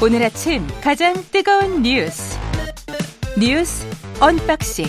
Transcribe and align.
오늘 0.00 0.22
아침 0.22 0.64
가장 0.80 1.12
뜨거운 1.32 1.82
뉴스 1.82 2.38
뉴스 3.36 3.84
언박싱 4.20 4.86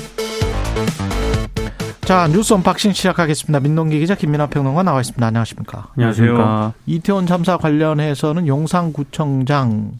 자 2.01 2.27
뉴스 2.27 2.53
언박싱 2.53 2.93
시작하겠습니다. 2.93 3.59
민동기 3.59 3.97
기자 3.99 4.13
김민아 4.13 4.47
평론가 4.47 4.83
나와 4.83 5.01
있습니다. 5.01 5.25
안녕하십니까? 5.25 5.87
안녕하십니까? 5.95 6.73
이태원 6.85 7.25
참사 7.25 7.57
관련해서는 7.57 8.45
용산구청장 8.45 9.93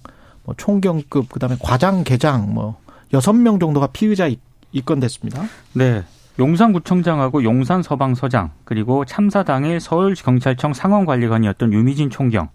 뭐 0.44 0.56
총경급 0.56 1.30
그다음에 1.30 1.55
과장 1.60 2.04
계장 2.04 2.54
뭐 2.54 2.80
여섯 3.12 3.34
명 3.34 3.60
정도가 3.60 3.88
피의자 3.88 4.30
입건됐습니다. 4.71 5.44
네. 5.73 6.04
용산구청장하고 6.38 7.44
용산소방서장 7.44 8.52
그리고 8.64 9.05
참사 9.05 9.42
당일 9.42 9.80
서울경찰청 9.80 10.76
상황관리관이었던 10.76 11.74
류미진 11.74 12.11
총경 12.12 12.50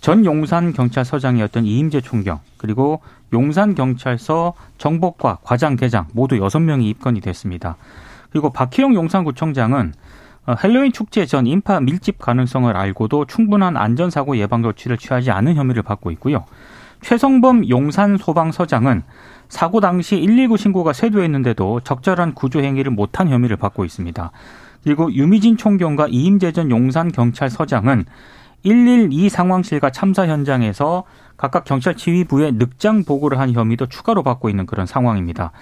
전 0.00 0.24
용산 0.24 0.72
경찰서장이었던 0.72 1.64
이임재 1.64 2.00
총경 2.00 2.40
그리고 2.56 3.00
용산 3.32 3.74
경찰서 3.74 4.54
정보과 4.78 5.38
과장 5.42 5.76
계장 5.76 6.06
모두 6.12 6.38
여섯 6.38 6.60
명이 6.60 6.88
입건이 6.88 7.20
됐습니다. 7.20 7.76
그리고 8.30 8.50
박희영 8.50 8.94
용산구청장은 8.94 9.92
어, 10.46 10.54
헬로윈 10.62 10.92
축제 10.92 11.26
전 11.26 11.46
인파 11.46 11.78
밀집 11.80 12.18
가능성을 12.18 12.74
알고도 12.74 13.26
충분한 13.26 13.76
안전사고 13.76 14.38
예방 14.38 14.62
조치를 14.62 14.96
취하지 14.96 15.30
않은 15.30 15.56
혐의를 15.56 15.82
받고 15.82 16.10
있고요. 16.12 16.44
최성범 17.02 17.68
용산 17.68 18.16
소방서장은 18.16 19.02
사고 19.48 19.80
당시 19.80 20.16
119 20.16 20.56
신고가 20.56 20.92
쇄도했는데도 20.92 21.80
적절한 21.80 22.34
구조 22.34 22.60
행위를 22.60 22.90
못한 22.90 23.28
혐의를 23.28 23.56
받고 23.56 23.84
있습니다. 23.84 24.30
그리고 24.84 25.12
유미진 25.12 25.56
총경과 25.56 26.08
이임재 26.08 26.52
전 26.52 26.70
용산 26.70 27.10
경찰서장은 27.12 28.06
112 28.64 29.28
상황실과 29.28 29.90
참사 29.90 30.26
현장에서 30.26 31.04
각각 31.36 31.64
경찰 31.64 31.94
지휘부에 31.94 32.52
늑장 32.52 33.04
보고를 33.04 33.38
한 33.38 33.52
혐의도 33.52 33.86
추가로 33.86 34.22
받고 34.22 34.48
있는 34.48 34.66
그런 34.66 34.86
상황입니다. 34.86 35.52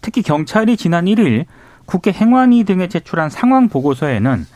특히 0.00 0.22
경찰이 0.22 0.76
지난 0.76 1.06
1일 1.06 1.46
국회 1.86 2.12
행안위 2.12 2.64
등에 2.64 2.88
제출한 2.88 3.28
상황 3.30 3.68
보고서에는 3.68 4.46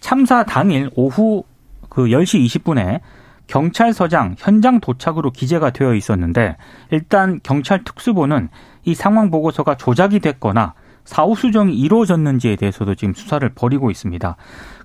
참사 0.00 0.44
당일 0.44 0.90
오후 0.94 1.44
그 1.88 2.06
10시 2.06 2.44
20분에 2.46 3.00
경찰서장 3.46 4.36
현장 4.38 4.80
도착으로 4.80 5.30
기재가 5.30 5.70
되어 5.70 5.94
있었는데 5.94 6.56
일단 6.90 7.38
경찰 7.42 7.84
특수부는 7.84 8.48
이 8.84 8.94
상황 8.94 9.30
보고서가 9.30 9.76
조작이 9.76 10.20
됐거나 10.20 10.74
사후 11.04 11.34
수정이 11.34 11.74
이루어졌는지에 11.74 12.56
대해서도 12.56 12.94
지금 12.94 13.14
수사를 13.14 13.46
벌이고 13.48 13.90
있습니다. 13.90 14.36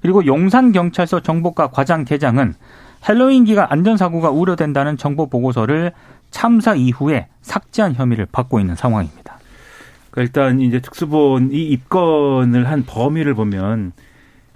그리고 0.02 0.26
용산경찰서 0.26 1.22
정보과 1.22 1.68
과장 1.68 2.06
계장은 2.06 2.54
헬로윈 3.08 3.46
기간 3.46 3.68
안전사고가 3.70 4.32
우려된다는 4.32 4.98
정보 4.98 5.28
보고서를 5.28 5.92
참사 6.32 6.76
이후에 6.76 7.28
삭제한 7.42 7.94
혐의를 7.94 8.28
받고 8.32 8.60
있는 8.60 8.76
상황입니다. 8.76 9.38
그러니까 10.12 10.22
일단 10.22 10.60
이제 10.62 10.80
특수본이 10.80 11.56
입건을 11.56 12.68
한 12.68 12.84
범위를 12.86 13.34
보면 13.34 13.94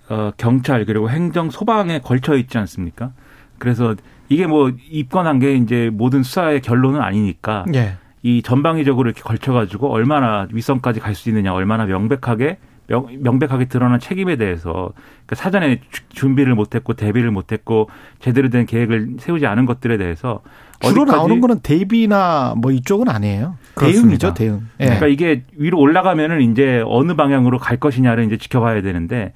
어, 0.10 0.32
경찰 0.38 0.86
그리고 0.86 1.10
행정 1.10 1.50
소방에 1.50 2.00
걸쳐 2.00 2.36
있지 2.36 2.58
않습니까? 2.58 3.12
그래서 3.58 3.96
이게 4.28 4.48
뭐 4.48 4.72
입건한 4.90 5.40
게 5.40 5.56
이제 5.56 5.90
모든 5.94 6.24
수사의 6.24 6.62
결론은 6.62 7.02
아니니까 7.02 7.66
예. 7.76 7.96
이 8.24 8.42
전방위적으로 8.42 9.10
이렇게 9.10 9.22
걸쳐가지고 9.24 9.92
얼마나 9.92 10.48
윗선까지 10.52 11.00
갈 11.00 11.16
수 11.16 11.30
있느냐, 11.30 11.54
얼마나 11.54 11.86
명백하게 11.86 12.58
명, 12.88 13.08
명백하게 13.20 13.66
드러난 13.66 14.00
책임에 14.00 14.36
대해서 14.36 14.92
그러니까 15.26 15.36
사전에 15.36 15.82
준비를 16.10 16.56
못했고 16.56 16.94
대비를 16.94 17.32
못했고 17.32 17.90
제대로 18.20 18.50
된 18.50 18.66
계획을 18.66 19.16
세우지 19.20 19.46
않은 19.46 19.66
것들에 19.66 19.98
대해서 19.98 20.42
주로 20.84 21.06
나오는 21.06 21.40
거는 21.42 21.60
대비나 21.62 22.56
뭐 22.58 22.72
이쪽은 22.72 23.08
아니에요. 23.08 23.56
대응이죠, 23.80 24.34
대응. 24.34 24.68
예. 24.80 24.86
그러니까 24.86 25.08
이게 25.08 25.44
위로 25.56 25.80
올라가면은 25.80 26.42
이제 26.52 26.84
어느 26.86 27.16
방향으로 27.16 27.60
갈 27.60 27.78
것이냐를 27.78 28.26
이제 28.26 28.38
지켜봐야 28.38 28.82
되는데 28.82 29.34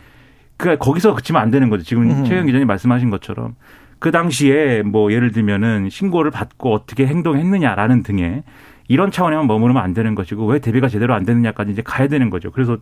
그 0.58 0.78
거기서 0.78 1.14
그치면 1.16 1.42
안 1.42 1.52
되는 1.52 1.70
거죠. 1.70 1.84
지금 1.84 2.10
음. 2.10 2.26
최영 2.26 2.46
기자님 2.48 2.68
말씀하신 2.68 3.10
것처럼 3.10 3.56
그 4.00 4.12
당시에 4.12 4.82
뭐 4.82 5.12
예를 5.14 5.32
들면은 5.32 5.90
신고를 5.90 6.32
받고 6.32 6.74
어떻게 6.74 7.08
행동했느냐라는 7.08 8.04
등의 8.04 8.44
이런 8.88 9.12
차원에만 9.12 9.48
머무르면 9.48 9.82
안 9.82 9.94
되는 9.94 10.16
것이고 10.16 10.46
왜 10.46 10.60
대비가 10.60 10.88
제대로 10.88 11.14
안 11.14 11.26
되느냐까지 11.26 11.72
이제 11.72 11.82
가야 11.84 12.08
되는 12.08 12.30
거죠. 12.30 12.52
그래서 12.52 12.78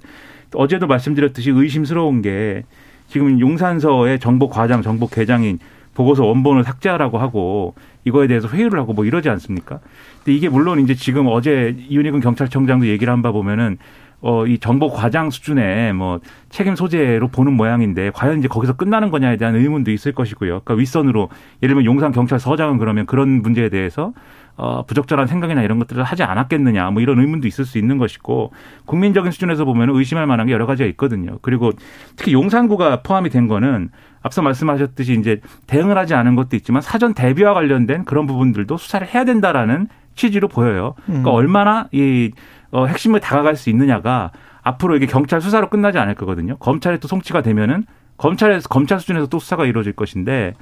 어제도 0.56 0.88
말씀드렸듯이 0.88 1.52
의심스러운 1.52 2.22
게 2.22 2.64
지금 3.08 3.40
용산서의 3.40 4.20
정보 4.20 4.50
과장, 4.50 4.82
정보 4.82 5.08
계장인 5.08 5.60
보고서 5.94 6.26
원본을 6.26 6.64
삭제하라고 6.64 7.20
하고 7.20 7.76
이거에 8.04 8.28
대해서 8.28 8.48
회의를 8.48 8.80
하고 8.80 8.94
뭐 8.94 9.06
이러지 9.06 9.30
않습니까? 9.30 9.80
근데 10.18 10.36
이게 10.36 10.50
물론 10.50 10.80
이제 10.80 10.96
지금 10.96 11.28
어제 11.28 11.76
이윤희군 11.88 12.20
경찰청장도 12.20 12.88
얘기를 12.88 13.14
한 13.14 13.22
바 13.22 13.32
보면은 13.32 13.78
어, 14.26 14.48
이 14.48 14.58
정보 14.58 14.90
과장 14.90 15.30
수준의 15.30 15.92
뭐 15.94 16.22
책임 16.50 16.78
소재로 16.78 17.28
보는 17.28 17.52
모양인데 17.54 18.12
과연 18.12 18.40
이제 18.40 18.48
거기서 18.48 18.78
끝나는 18.78 19.12
거냐에 19.12 19.36
대한 19.36 19.54
의문도 19.54 19.92
있을 19.92 20.14
것이고요. 20.14 20.62
그러니까 20.62 20.76
윗선으로 20.76 21.30
예를 21.62 21.76
들면 21.76 21.84
용산 21.84 22.14
경찰서장은 22.14 22.78
그러면 22.78 23.06
그런 23.06 23.42
문제에 23.42 23.68
대해서 23.68 24.14
어, 24.56 24.86
부적절한 24.86 25.28
생각이나 25.28 25.64
이런 25.64 25.80
것들을 25.80 26.04
하지 26.04 26.24
않았겠느냐, 26.24 26.92
뭐 26.92 27.02
이런 27.02 27.20
의문도 27.20 27.48
있을 27.48 27.66
수 27.66 27.80
있는 27.80 27.98
것이고, 27.98 28.52
국민적인 28.86 29.32
수준에서 29.32 29.66
보면 29.66 29.90
의심할 29.90 30.28
만한 30.28 30.46
게 30.46 30.54
여러 30.54 30.68
가지가 30.68 30.88
있거든요. 30.90 31.40
그리고 31.42 31.72
특히 32.16 32.34
용산구가 32.34 33.02
포함이 33.02 33.32
된 33.32 33.48
거는 33.48 33.90
앞서 34.22 34.44
말씀하셨듯이 34.44 35.14
이제 35.14 35.42
대응을 35.66 35.98
하지 35.98 36.14
않은 36.14 36.36
것도 36.36 36.56
있지만 36.56 36.84
사전 36.84 37.16
대비와 37.16 37.56
관련된 37.56 38.06
그런 38.06 38.28
부분들도 38.28 38.78
수사를 38.78 39.08
해야 39.08 39.26
된다라는 39.26 39.88
취지로 40.16 40.48
보여요. 40.48 40.96
그러니까 41.06 41.32
음. 41.32 41.36
얼마나 41.36 41.88
이 41.92 42.32
어, 42.72 42.86
핵심을 42.86 43.20
다가갈 43.20 43.56
수 43.56 43.70
있느냐가 43.70 44.32
앞으로 44.62 44.96
이게 44.96 45.06
경찰 45.06 45.42
수사로 45.42 45.70
끝나지 45.70 45.98
않을 45.98 46.16
거거든요. 46.16 46.58
검찰에 46.58 46.98
또 46.98 47.08
송치가 47.08 47.42
되면은 47.42 47.86
검찰에서 48.18 48.70
검찰 48.70 49.00
수준에서 49.00 49.28
또 49.28 49.40
수사가 49.40 49.66
이루어질 49.66 49.94
것인데 49.94 50.54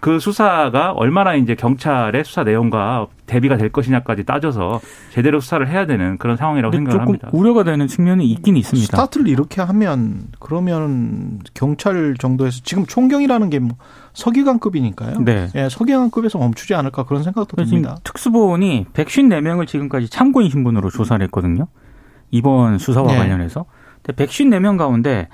그 0.00 0.18
수사가 0.18 0.92
얼마나 0.92 1.34
이제 1.34 1.54
경찰의 1.54 2.24
수사 2.24 2.42
내용과 2.42 3.08
대비가 3.26 3.56
될 3.56 3.68
것이냐까지 3.70 4.24
따져서 4.24 4.80
제대로 5.10 5.40
수사를 5.40 5.68
해야 5.68 5.86
되는 5.86 6.16
그런 6.16 6.36
상황이라고 6.36 6.74
생각을 6.74 7.00
합니다. 7.02 7.28
우려가 7.32 7.64
되는 7.64 7.86
측면이 7.86 8.24
있긴 8.26 8.56
있습니다. 8.56 8.86
스타트를 8.86 9.28
이렇게 9.28 9.60
하면 9.60 10.28
그러면 10.38 11.40
경찰 11.52 12.14
정도에서 12.18 12.60
지금 12.64 12.86
총경이라는 12.86 13.50
게 13.50 13.60
뭐 13.60 13.76
서기관급이니까요. 14.12 15.20
네. 15.20 15.48
예, 15.54 15.68
서기관급에서 15.68 16.38
멈추지 16.38 16.74
않을까 16.74 17.04
그런 17.04 17.22
생각도 17.22 17.56
듭니다. 17.56 17.96
특수본이 18.04 18.86
154명을 18.92 19.66
지금까지 19.66 20.08
참고인 20.08 20.50
신분으로 20.50 20.90
조사를 20.90 21.22
했거든요. 21.26 21.66
이번 22.30 22.78
수사와 22.78 23.12
네. 23.12 23.18
관련해서. 23.18 23.66
근데 24.02 24.24
154명 24.24 24.78
가운데 24.78 25.28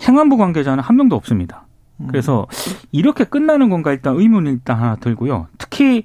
행안부 0.00 0.36
관계자는 0.36 0.82
한 0.82 0.96
명도 0.96 1.16
없습니다. 1.16 1.66
그래서 2.06 2.46
이렇게 2.92 3.24
끝나는 3.24 3.70
건가 3.70 3.92
일단 3.92 4.14
의문이 4.16 4.50
일단 4.50 4.78
하나 4.78 4.96
들고요. 4.96 5.48
특히 5.58 6.04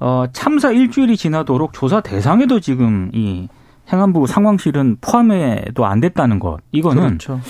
어 0.00 0.24
참사 0.32 0.72
일주일이 0.72 1.16
지나도록 1.16 1.72
조사 1.72 2.00
대상에도 2.00 2.58
지금 2.58 3.10
이 3.14 3.48
행안부 3.92 4.26
상황실은 4.26 4.96
포함해도 5.00 5.84
안 5.84 6.00
됐다는 6.00 6.38
것. 6.38 6.58
이거는 6.72 7.18
그렇죠. 7.18 7.40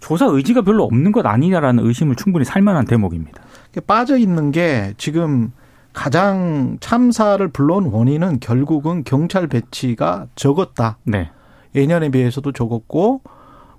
조사 0.00 0.26
의지가 0.26 0.62
별로 0.62 0.84
없는 0.84 1.12
것 1.12 1.24
아니냐라는 1.24 1.86
의심을 1.86 2.16
충분히 2.16 2.44
살 2.44 2.60
만한 2.60 2.84
대목입니다. 2.84 3.42
빠져 3.86 4.18
있는 4.18 4.50
게 4.50 4.92
지금 4.98 5.52
가장 5.92 6.76
참사를 6.80 7.46
불러온 7.48 7.86
원인은 7.86 8.40
결국은 8.40 9.04
경찰 9.04 9.46
배치가 9.46 10.26
적었다. 10.34 10.98
네. 11.04 11.30
예년에 11.74 12.10
비해서도 12.10 12.52
적었고 12.52 13.22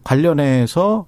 관련해서 0.03 1.05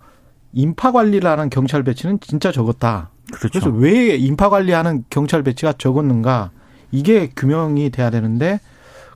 인파 0.55 0.91
관리를 0.91 1.29
하는 1.29 1.52
경찰 1.52 1.84
배치는 1.84 2.19
진짜 2.22 2.52
적었다. 2.52 3.09
그렇죠. 3.31 3.59
그래서 3.59 3.69
왜 3.69 4.16
인파 4.16 4.49
관리하는 4.49 5.05
경찰 5.09 5.43
배치가 5.43 5.73
적었는가 5.73 6.49
이게 6.91 7.29
규명이 7.35 7.91
돼야 7.91 8.09
되는데 8.09 8.59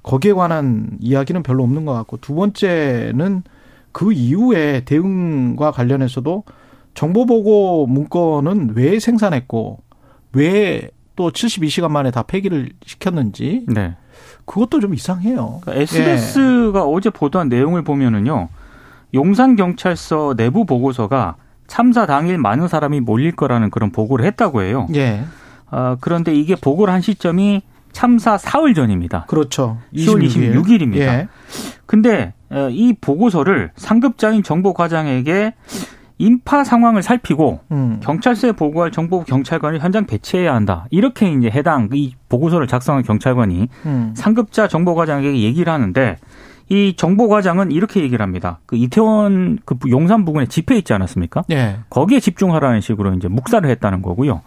거기에 0.04 0.34
관한 0.34 0.92
이야기는 1.00 1.42
별로 1.42 1.64
없는 1.64 1.86
것 1.86 1.94
같고 1.94 2.18
두 2.18 2.36
번째는 2.36 3.44
그 3.92 4.14
이후에 4.14 4.82
대응과 4.86 5.72
관련해서도 5.72 6.44
정보 6.94 7.26
보고 7.26 7.88
문건은 7.88 8.74
왜 8.76 9.00
생산했고 9.00 9.80
왜 10.34 10.92
또 11.20 11.32
72시간 11.32 11.92
만에 11.92 12.12
다 12.12 12.24
폐기를 12.24 12.70
시켰는지 12.86 13.66
네. 13.68 13.98
그것도 14.46 14.80
좀 14.80 14.94
이상해요. 14.94 15.60
그러니까 15.62 15.82
SBS가 15.82 16.80
예. 16.80 16.84
어제 16.86 17.10
보도한 17.10 17.50
내용을 17.50 17.82
보면은요. 17.82 18.48
용산경찰서 19.14 20.36
내부 20.36 20.66
보고서가 20.66 21.36
참사 21.68 22.06
당일 22.06 22.38
많은 22.38 22.68
사람이 22.68 23.00
몰릴 23.02 23.36
거라는 23.36 23.70
그런 23.70 23.92
보고를 23.92 24.26
했다고 24.26 24.64
해요. 24.64 24.88
예. 24.96 25.24
어, 25.72 25.98
그런데 26.02 26.34
이게 26.34 26.56
보고를 26.56 26.94
한 26.94 27.02
시점이 27.02 27.62
참사 27.92 28.38
사흘 28.38 28.74
전입니다. 28.74 29.26
그렇죠. 29.28 29.78
10월 29.96 30.26
26일. 30.26 30.82
입니다 30.82 31.06
예. 31.06 31.28
근데 31.86 32.34
어, 32.50 32.70
이 32.72 32.94
보고서를 33.00 33.72
상급자인 33.76 34.44
정보과장에게 34.44 35.54
인파 36.22 36.66
상황을 36.66 37.02
살피고 37.02 37.62
음. 37.72 38.00
경찰서에 38.04 38.52
보고할 38.52 38.92
정보 38.92 39.24
경찰관을 39.24 39.80
현장 39.80 40.06
배치해야 40.06 40.54
한다. 40.54 40.86
이렇게 40.90 41.32
이제 41.32 41.50
해당 41.50 41.90
이 41.94 42.14
보고서를 42.28 42.68
작성한 42.68 43.04
경찰관이 43.04 43.70
음. 43.86 44.14
상급자 44.16 44.68
정보과장에게 44.68 45.40
얘기를 45.40 45.72
하는데 45.72 46.18
이 46.70 46.94
정보과장은 46.96 47.72
이렇게 47.72 48.02
얘기를 48.02 48.24
합니다. 48.24 48.60
그 48.68 48.76
이태원 48.76 49.60
그 49.66 49.76
용산 49.90 50.24
부근에 50.24 50.46
집회 50.46 50.78
있지 50.78 50.94
않았습니까? 50.94 51.44
네. 51.50 51.80
거기에 51.90 52.20
집중하라는 52.20 52.80
식으로 52.80 53.14
이제 53.16 53.28
묵살을 53.28 53.70
했다는 53.72 54.04
거고요. 54.04 54.42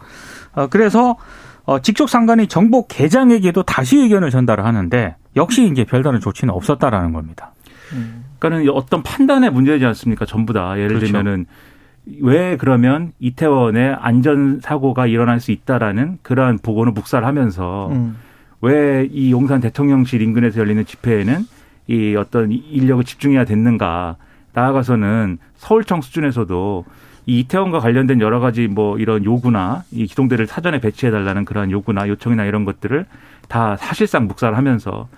어, 0.55 0.67
그래서 0.69 1.17
어, 1.65 1.81
직속 1.81 2.09
상관이 2.09 2.47
정보 2.47 2.87
계장에게도 2.87 3.65
다시 3.65 3.99
의견을 3.99 4.31
전달을 4.31 4.65
하는데 4.65 5.17
역시 5.37 5.69
이제 5.71 5.85
별다른 5.85 6.21
조치는 6.21 6.55
없었다라는 6.55 7.13
겁니다. 7.13 7.53
음. 7.93 8.25
그러니까는 8.39 8.73
어떤 8.75 9.03
판단의 9.03 9.51
문제지 9.51 9.85
않습니까? 9.87 10.25
전부 10.25 10.53
다 10.53 10.77
예를 10.77 10.89
그렇죠. 10.89 11.07
들면은 11.07 11.47
왜 12.21 12.57
그러면 12.57 13.13
이태원에 13.21 13.95
안전 13.99 14.61
사고가 14.61 15.07
일어날 15.07 15.41
수 15.41 15.53
있다라는 15.53 16.19
그러한 16.23 16.59
보고를 16.59 16.93
묵살하면서 16.93 17.89
음. 17.93 18.17
왜이 18.61 19.31
용산 19.31 19.61
대통령실 19.61 20.23
인근에서 20.23 20.61
열리는 20.61 20.85
집회에는 20.85 21.47
이 21.87 22.15
어떤 22.17 22.53
인력을 22.53 23.05
집중해야 23.05 23.45
됐는가? 23.45 24.17
나아가서는 24.53 25.39
서울청 25.57 26.01
수준에서도 26.01 26.85
이 27.27 27.41
이태원과 27.41 27.79
관련된 27.81 28.21
여러 28.21 28.41
가지 28.41 28.67
뭐 28.67 28.99
이런 28.99 29.25
요구나 29.25 29.85
이 29.93 30.07
기동대를 30.07 30.47
사전에 30.47 30.81
배치해 30.81 31.13
달라는 31.13 31.45
그러한 31.45 31.71
요구나 31.71 32.09
요청이나 32.09 32.45
이런 32.45 32.65
것들을 32.65 33.07
다 33.49 33.77
사실상 33.77 34.27
묵살하면서 34.27 35.09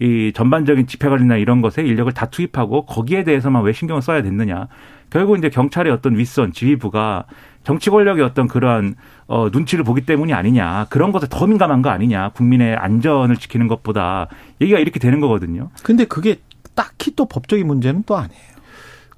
이 0.00 0.32
전반적인 0.34 0.86
집회 0.86 1.08
관리나 1.10 1.36
이런 1.36 1.60
것에 1.60 1.82
인력을 1.82 2.10
다 2.12 2.26
투입하고 2.26 2.86
거기에 2.86 3.24
대해서만 3.24 3.62
왜 3.62 3.72
신경을 3.72 4.00
써야 4.00 4.22
됐느냐. 4.22 4.68
결국 5.10 5.38
이제 5.38 5.50
경찰의 5.50 5.92
어떤 5.92 6.16
윗선 6.16 6.52
지휘부가 6.52 7.24
정치 7.64 7.90
권력의 7.90 8.24
어떤 8.24 8.48
그러한 8.48 8.94
어 9.26 9.48
눈치를 9.52 9.84
보기 9.84 10.06
때문이 10.06 10.32
아니냐. 10.32 10.86
그런 10.88 11.12
것에 11.12 11.26
더 11.28 11.46
민감한 11.46 11.82
거 11.82 11.90
아니냐. 11.90 12.30
국민의 12.30 12.76
안전을 12.76 13.36
지키는 13.36 13.68
것보다 13.68 14.28
얘기가 14.60 14.78
이렇게 14.78 14.98
되는 14.98 15.20
거거든요. 15.20 15.68
근데 15.82 16.04
그게 16.04 16.36
딱히 16.74 17.14
또 17.14 17.26
법적인 17.26 17.66
문제는 17.66 18.04
또 18.06 18.16
아니에요. 18.16 18.50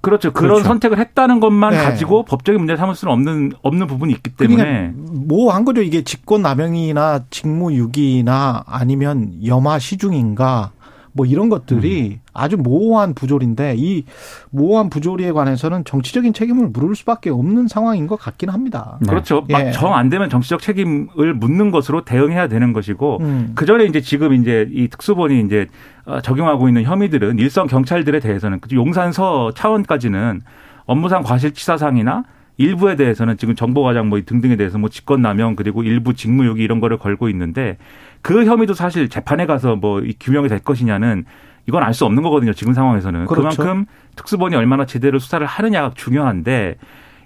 그렇죠. 0.01 0.33
그런 0.33 0.55
그렇죠. 0.55 0.65
선택을 0.65 0.99
했다는 0.99 1.39
것만 1.39 1.75
네. 1.75 1.79
가지고 1.79 2.25
법적인 2.25 2.61
문제 2.61 2.77
삼을 2.77 2.97
수는 2.97 3.15
없는 3.15 3.53
없는 3.63 3.87
부분이 3.87 4.13
있기 4.15 4.31
때문에 4.31 4.93
뭐한 4.97 5.65
거죠. 5.65 5.81
이게 5.81 6.03
직권 6.03 6.43
남용이나 6.43 7.27
직무유기나 7.31 8.65
아니면 8.67 9.33
염화 9.47 9.79
시중인가 9.79 10.73
뭐 11.13 11.25
이런 11.25 11.49
것들이 11.49 12.21
음. 12.21 12.22
아주 12.33 12.57
모호한 12.57 13.15
부조리인데 13.15 13.75
이 13.77 14.05
모호한 14.51 14.91
부조리에 14.91 15.33
관해서는 15.33 15.85
정치적인 15.85 16.33
책임을 16.33 16.69
물을 16.69 16.95
수밖에 16.95 17.31
없는 17.31 17.69
상황인 17.69 18.07
것 18.07 18.17
같긴 18.17 18.51
합니다. 18.51 18.99
네. 19.01 19.09
그렇죠. 19.09 19.45
예. 19.49 19.53
막정 19.53 19.95
안 19.95 20.09
되면 20.09 20.31
정치적 20.31 20.61
책임을 20.61 21.35
묻는 21.35 21.71
것으로 21.71 22.05
대응해야 22.05 22.49
되는 22.49 22.73
것이고 22.73 23.19
음. 23.21 23.53
그 23.55 23.67
전에 23.67 23.85
이제 23.85 24.01
지금 24.01 24.33
이제 24.35 24.69
이 24.73 24.89
특수본이 24.89 25.41
이제 25.41 25.67
어, 26.05 26.21
적용하고 26.21 26.69
있는 26.69 26.83
혐의들은 26.85 27.39
일선 27.39 27.67
경찰들에 27.67 28.21
대해서는 28.21 28.61
용산서 28.73 29.53
차원까지는 29.55 30.41
업무상 30.87 31.23
과실치사상이나 31.23 32.25
일부에 32.63 32.97
대해서는 32.97 33.37
지금 33.37 33.55
정보과장 33.55 34.09
뭐 34.09 34.21
등등에 34.25 34.57
대해서 34.57 34.79
뭐 34.79 34.89
직권남용 34.89 35.57
그리고 35.57 35.83
일부 35.83 36.15
직무유기 36.15 36.63
이런 36.63 36.81
거를 36.81 36.97
걸고 36.97 37.29
있는데 37.29 37.77
그 38.23 38.45
혐의도 38.45 38.75
사실 38.75 39.09
재판에 39.09 39.47
가서 39.47 39.77
뭐 39.77 40.01
규명이 40.21 40.49
될 40.49 40.61
것이냐는 40.61 41.25
이건 41.69 41.83
알 41.83 41.95
수 41.95 42.05
없는 42.05 42.23
거거든요. 42.23 42.53
지금 42.53 42.73
상황에서는 42.73 43.27
그렇죠. 43.27 43.57
그만큼 43.57 43.87
특수본이 44.17 44.57
얼마나 44.57 44.87
제대로 44.87 45.19
수사를 45.19 45.45
하느냐가 45.47 45.93
중요한데 45.95 46.77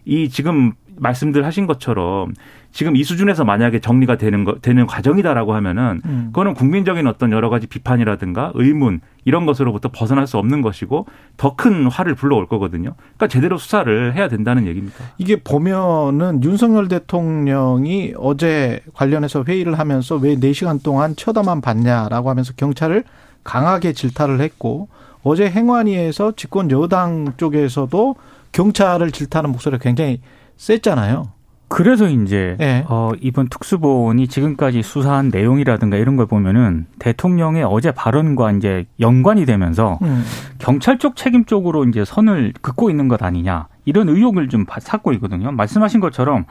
이 0.04 0.28
지금 0.28 0.72
말씀들 0.96 1.44
하신 1.44 1.66
것처럼 1.66 2.32
지금 2.76 2.94
이 2.94 3.04
수준에서 3.04 3.46
만약에 3.46 3.80
정리가 3.80 4.18
되는 4.18 4.44
거 4.44 4.56
되는 4.60 4.86
과정이다라고 4.86 5.54
하면은 5.54 6.02
음. 6.04 6.26
그거는 6.26 6.52
국민적인 6.52 7.06
어떤 7.06 7.32
여러 7.32 7.48
가지 7.48 7.66
비판이라든가 7.66 8.52
의문 8.54 9.00
이런 9.24 9.46
것으로부터 9.46 9.88
벗어날 9.90 10.26
수 10.26 10.36
없는 10.36 10.60
것이고 10.60 11.06
더 11.38 11.56
큰 11.56 11.86
화를 11.86 12.14
불러올 12.14 12.46
거거든요. 12.48 12.92
그러니까 12.98 13.28
제대로 13.28 13.56
수사를 13.56 14.14
해야 14.14 14.28
된다는 14.28 14.66
얘기입니다. 14.66 14.98
이게 15.16 15.36
보면은 15.36 16.44
윤석열 16.44 16.88
대통령이 16.88 18.12
어제 18.18 18.80
관련해서 18.92 19.44
회의를 19.48 19.78
하면서 19.78 20.16
왜 20.16 20.36
4시간 20.36 20.82
동안 20.82 21.16
쳐다만 21.16 21.62
봤냐라고 21.62 22.28
하면서 22.28 22.52
경찰을 22.58 23.04
강하게 23.42 23.94
질타를 23.94 24.42
했고 24.42 24.88
어제 25.22 25.48
행안위에서 25.48 26.32
집권 26.36 26.70
여당 26.70 27.32
쪽에서도 27.38 28.16
경찰을 28.52 29.12
질타하는 29.12 29.50
목소리가 29.52 29.82
굉장히 29.82 30.20
셌잖아요. 30.58 31.35
그래서 31.68 32.08
이제 32.08 32.54
네. 32.58 32.84
어, 32.88 33.10
이번 33.20 33.48
특수본이 33.48 34.28
지금까지 34.28 34.82
수사한 34.82 35.30
내용이라든가 35.30 35.96
이런 35.96 36.16
걸 36.16 36.26
보면은 36.26 36.86
대통령의 37.00 37.64
어제 37.64 37.90
발언과 37.90 38.52
이제 38.52 38.86
연관이 39.00 39.44
되면서 39.46 39.98
음. 40.02 40.24
경찰 40.58 40.98
쪽 40.98 41.16
책임 41.16 41.44
쪽으로 41.44 41.84
이제 41.84 42.04
선을 42.04 42.54
긋고 42.62 42.88
있는 42.88 43.08
것 43.08 43.22
아니냐 43.22 43.66
이런 43.84 44.08
의혹을 44.08 44.48
좀 44.48 44.64
샀고 44.78 45.12
있거든요. 45.14 45.50
말씀하신 45.50 46.00
것처럼 46.00 46.44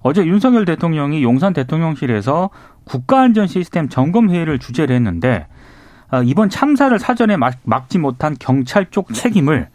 어제 0.00 0.24
윤석열 0.24 0.64
대통령이 0.66 1.22
용산 1.22 1.54
대통령실에서 1.54 2.50
국가안전 2.84 3.46
시스템 3.46 3.88
점검 3.88 4.30
회의를 4.30 4.58
주재를 4.58 4.94
했는데 4.94 5.46
어, 6.10 6.22
이번 6.22 6.50
참사를 6.50 6.96
사전에 6.98 7.36
막지 7.64 7.98
못한 7.98 8.36
경찰 8.38 8.86
쪽 8.90 9.12
책임을 9.14 9.68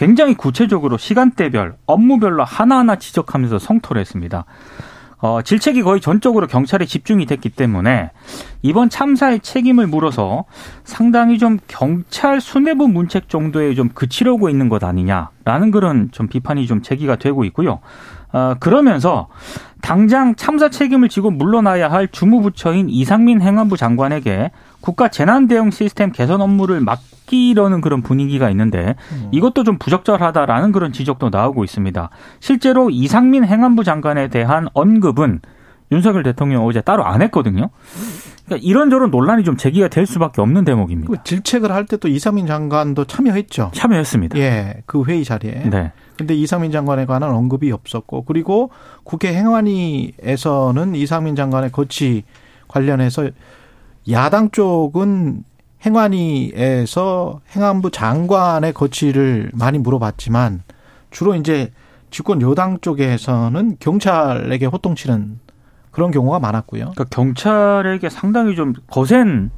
굉장히 0.00 0.32
구체적으로 0.32 0.96
시간대별, 0.96 1.74
업무별로 1.84 2.42
하나하나 2.42 2.96
지적하면서 2.96 3.58
성토를 3.58 4.00
했습니다. 4.00 4.46
어, 5.18 5.42
질책이 5.42 5.82
거의 5.82 6.00
전적으로 6.00 6.46
경찰에 6.46 6.86
집중이 6.86 7.26
됐기 7.26 7.50
때문에 7.50 8.10
이번 8.62 8.88
참사의 8.88 9.40
책임을 9.40 9.86
물어서 9.86 10.46
상당히 10.84 11.36
좀 11.36 11.58
경찰 11.68 12.40
수뇌부 12.40 12.88
문책 12.88 13.28
정도에 13.28 13.74
좀 13.74 13.90
그치려고 13.90 14.48
있는 14.48 14.70
것 14.70 14.82
아니냐라는 14.82 15.70
그런 15.70 16.08
좀 16.12 16.28
비판이 16.28 16.66
좀 16.66 16.80
제기가 16.80 17.16
되고 17.16 17.44
있고요. 17.44 17.80
어, 18.32 18.54
그러면서 18.60 19.28
당장 19.82 20.34
참사 20.36 20.68
책임을 20.68 21.08
지고 21.08 21.30
물러나야 21.30 21.90
할 21.90 22.06
주무부처인 22.08 22.88
이상민 22.90 23.40
행안부 23.40 23.76
장관에게 23.76 24.50
국가 24.80 25.08
재난 25.08 25.48
대응 25.48 25.70
시스템 25.70 26.12
개선 26.12 26.40
업무를 26.40 26.80
맡기려는 26.80 27.80
그런 27.80 28.02
분위기가 28.02 28.50
있는데 28.50 28.94
음. 29.12 29.28
이것도 29.32 29.64
좀 29.64 29.78
부적절하다라는 29.78 30.72
그런 30.72 30.92
지적도 30.92 31.30
나오고 31.30 31.64
있습니다. 31.64 32.10
실제로 32.40 32.90
이상민 32.90 33.44
행안부 33.44 33.84
장관에 33.84 34.28
대한 34.28 34.68
언급은 34.74 35.40
윤석열 35.92 36.22
대통령 36.22 36.64
어제 36.66 36.80
따로 36.80 37.04
안 37.04 37.20
했거든요. 37.22 37.70
그러니까 38.46 38.64
이런저런 38.66 39.10
논란이 39.10 39.44
좀 39.44 39.56
제기가 39.56 39.88
될 39.88 40.06
수밖에 40.06 40.40
없는 40.40 40.64
대목입니다. 40.64 41.10
그 41.12 41.18
질책을 41.24 41.72
할 41.72 41.86
때 41.86 41.96
또 41.96 42.06
이상민 42.08 42.46
장관도 42.46 43.06
참여했죠. 43.06 43.72
참여했습니다. 43.74 44.38
예, 44.38 44.82
그 44.86 45.02
회의 45.04 45.24
자리에. 45.24 45.68
네. 45.70 45.92
근데 46.20 46.34
이상민 46.34 46.70
장관에 46.70 47.06
관한 47.06 47.30
언급이 47.30 47.72
없었고 47.72 48.24
그리고 48.26 48.68
국회 49.04 49.32
행안위에서는 49.34 50.94
이상민 50.94 51.34
장관의 51.34 51.72
거치 51.72 52.24
관련해서 52.68 53.30
야당 54.10 54.50
쪽은 54.50 55.44
행안위에서 55.86 57.40
행안부 57.56 57.90
장관의 57.90 58.74
거취를 58.74 59.50
많이 59.54 59.78
물어봤지만 59.78 60.62
주로 61.10 61.34
이제 61.36 61.72
집권 62.10 62.42
여당 62.42 62.80
쪽에서는 62.80 63.78
경찰에게 63.80 64.66
호통치는 64.66 65.40
그런 65.90 66.10
경우가 66.10 66.38
많았고요. 66.38 66.92
그러니까 66.94 67.04
경찰에게 67.04 68.10
상당히 68.10 68.56
좀 68.56 68.74
거센 68.88 69.50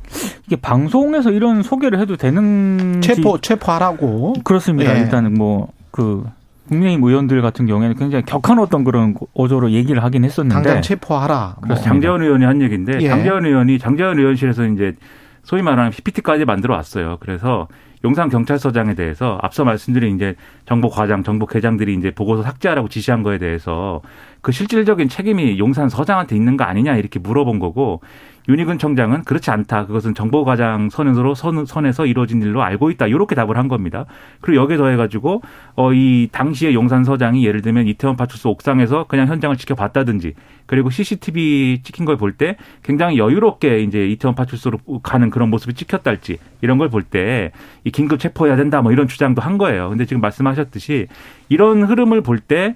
이게 0.47 0.55
방송에서 0.55 1.33
이런 1.33 1.65
소개를 1.65 1.99
해도 1.99 2.17
되는 2.17 3.01
체포 3.03 3.41
체포하라고 3.41 4.35
그렇습니다. 4.45 4.95
예. 4.97 5.01
일단은 5.01 5.35
뭐 5.35 5.73
그 5.93 6.25
국민의힘 6.69 7.03
의원들 7.05 7.43
같은 7.43 7.67
경우에는 7.67 7.97
굉장히 7.97 8.25
격한 8.25 8.59
어떤 8.59 8.85
그런 8.85 9.15
어조로 9.35 9.73
얘기를 9.73 10.03
하긴 10.03 10.25
했었는데 10.25 10.55
당장 10.55 10.83
체포하라. 10.83 11.57
뭐. 11.67 11.77
장재원 11.77 12.23
의원이 12.23 12.45
한 12.45 12.63
얘기인데 12.63 12.99
예. 13.01 13.09
장재원 13.09 13.45
의원이 13.45 13.79
장재원 13.79 14.19
의원실에서 14.19 14.67
이제 14.67 14.95
소위 15.43 15.63
말하는 15.63 15.91
PPT까지 15.91 16.45
만들어 16.45 16.75
왔어요. 16.75 17.19
그래서 17.21 17.69
용산 18.05 18.29
경찰서장에 18.29 18.95
대해서 18.95 19.39
앞서 19.43 19.65
말씀드린 19.65 20.17
이제 20.17 20.35
정보 20.67 20.89
과장, 20.89 21.23
정보 21.23 21.47
계장들이 21.47 21.95
이제 21.95 22.11
보고서 22.11 22.43
삭제하라고 22.43 22.89
지시한 22.89 23.23
거에 23.23 23.39
대해서 23.39 24.01
그 24.41 24.51
실질적인 24.51 25.09
책임이 25.09 25.59
용산 25.59 25.89
서장한테 25.89 26.35
있는 26.35 26.57
거 26.57 26.65
아니냐 26.65 26.97
이렇게 26.97 27.19
물어본 27.19 27.61
거고 27.61 28.01
윤희근 28.49 28.79
청장은 28.79 29.23
그렇지 29.23 29.51
않다. 29.51 29.87
그것은 29.87 30.15
정보 30.15 30.45
과장 30.45 30.91
선에서 30.91 31.35
선, 31.35 31.65
선에서 31.65 32.07
이루어진 32.07 32.43
일로 32.43 32.63
알고 32.63 32.91
있다. 32.91 33.07
이렇게 33.07 33.37
답을 33.37 33.57
한 33.57 33.69
겁니다. 33.69 34.05
그리고 34.41 34.63
여기에 34.63 34.79
더해가지고 34.79 35.43
어, 35.77 35.93
이 35.93 36.29
당시에 36.33 36.75
용산 36.75 37.05
서장이 37.05 37.47
예를 37.47 37.63
들면 37.63 37.87
이태원 37.87 38.17
파출소 38.17 38.51
옥상에서 38.51 39.05
그냥 39.05 39.29
현장을 39.29 39.57
지켜봤다든지 39.57 40.35
그리고 40.73 40.89
CCTV 40.89 41.83
찍힌 41.83 42.07
걸 42.07 42.17
볼 42.17 42.33
때 42.33 42.57
굉장히 42.83 43.19
여유롭게 43.19 43.81
이제 43.81 44.07
이태원 44.07 44.35
파출소로 44.35 44.79
가는 45.03 45.29
그런 45.31 45.51
모습이 45.51 45.75
찍혔달지 45.75 46.39
이런 46.63 46.79
걸 46.79 46.89
볼 46.89 47.03
때 47.03 47.53
이 47.85 47.91
긴급 47.91 48.19
체포해야 48.21 48.57
된다 48.57 48.81
뭐 48.81 48.91
이런 48.91 49.07
주장도 49.07 49.43
한 49.43 49.59
거예요. 49.59 49.91
근데 49.91 50.07
지금 50.07 50.21
말씀하셨듯이 50.23 51.09
이런 51.51 51.83
흐름을 51.85 52.23
볼 52.23 52.39
때 52.41 52.75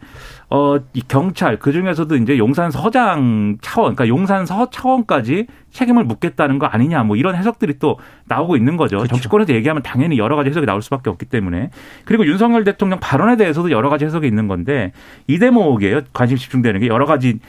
어, 0.48 0.76
이 0.92 1.02
경찰, 1.08 1.58
그 1.58 1.72
중에서도 1.72 2.14
이제 2.16 2.38
용산 2.38 2.70
서장 2.70 3.56
차원, 3.62 3.96
그러니까 3.96 4.06
용산 4.06 4.46
서 4.46 4.70
차원까지 4.70 5.46
책임을 5.72 6.04
묻겠다는 6.04 6.60
거 6.60 6.66
아니냐, 6.66 7.02
뭐 7.02 7.16
이런 7.16 7.34
해석들이 7.34 7.80
또 7.80 7.98
나오고 8.26 8.56
있는 8.56 8.76
거죠. 8.76 8.98
그렇죠. 8.98 9.08
정치권에서 9.14 9.54
얘기하면 9.54 9.82
당연히 9.82 10.18
여러 10.18 10.36
가지 10.36 10.50
해석이 10.50 10.64
나올 10.64 10.82
수밖에 10.82 11.10
없기 11.10 11.26
때문에. 11.26 11.70
그리고 12.04 12.24
윤석열 12.26 12.62
대통령 12.62 13.00
발언에 13.00 13.36
대해서도 13.36 13.72
여러 13.72 13.88
가지 13.88 14.04
해석이 14.04 14.26
있는 14.28 14.46
건데 14.46 14.92
이 15.26 15.38
대목이에요. 15.40 16.02
관심 16.12 16.36
집중되는 16.36 16.80
게 16.80 16.86
여러 16.86 17.06
가지 17.06 17.40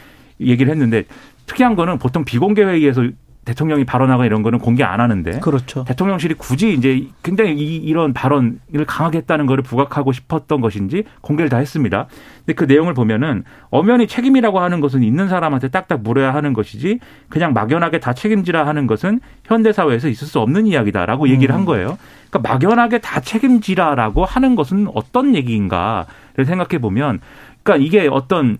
얘기를 0.41 0.71
했는데 0.71 1.05
특이한 1.45 1.75
거는 1.75 1.97
보통 1.97 2.25
비공개 2.25 2.63
회의에서 2.63 3.09
대통령이 3.47 3.85
발언하거나 3.85 4.25
이런 4.25 4.43
거는 4.43 4.59
공개 4.59 4.83
안 4.83 4.99
하는데 4.99 5.39
그렇죠. 5.39 5.85
대통령실이 5.85 6.33
굳이 6.33 6.73
이제 6.73 7.07
굉장히 7.23 7.53
이, 7.55 7.93
런 7.93 8.11
발언을 8.11 8.59
강하게 8.85 9.19
했다는 9.19 9.45
거를 9.45 9.63
부각하고 9.63 10.11
싶었던 10.11 10.59
것인지 10.59 11.05
공개를 11.21 11.49
다 11.49 11.57
했습니다. 11.57 12.07
근데 12.39 12.53
그 12.53 12.65
내용을 12.65 12.93
보면은 12.93 13.45
엄연히 13.69 14.05
책임이라고 14.05 14.59
하는 14.59 14.81
것은 14.81 15.01
있는 15.01 15.29
사람한테 15.29 15.69
딱딱 15.69 16.01
물어야 16.01 16.33
하는 16.33 16.51
것이지 16.51 16.99
그냥 17.29 17.53
막연하게 17.53 18.01
다 18.01 18.13
책임지라 18.13 18.67
하는 18.67 18.85
것은 18.85 19.21
현대 19.45 19.71
사회에서 19.71 20.09
있을 20.09 20.27
수 20.27 20.39
없는 20.41 20.67
이야기다라고 20.67 21.29
얘기를 21.29 21.55
한 21.55 21.61
음. 21.61 21.65
거예요. 21.65 21.97
그러니까 22.29 22.51
막연하게 22.51 22.99
다 22.99 23.21
책임지라라고 23.21 24.25
하는 24.25 24.55
것은 24.55 24.89
어떤 24.93 25.35
얘기인가를 25.35 26.45
생각해 26.45 26.79
보면 26.81 27.21
그러니까 27.63 27.85
이게 27.85 28.09
어떤 28.11 28.57